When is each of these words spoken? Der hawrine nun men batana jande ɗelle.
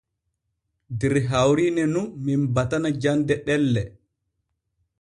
Der 1.01 1.19
hawrine 1.33 1.85
nun 1.93 2.07
men 2.25 2.41
batana 2.55 2.89
jande 3.03 3.35
ɗelle. 3.45 3.83